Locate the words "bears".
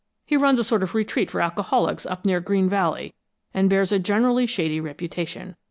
3.69-3.91